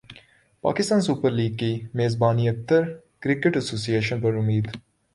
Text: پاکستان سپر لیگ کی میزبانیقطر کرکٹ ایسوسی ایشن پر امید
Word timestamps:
پاکستان 0.63 1.01
سپر 1.01 1.31
لیگ 1.31 1.53
کی 1.57 1.71
میزبانیقطر 1.93 2.83
کرکٹ 3.21 3.55
ایسوسی 3.55 3.95
ایشن 3.95 4.21
پر 4.21 4.35
امید 4.35 4.67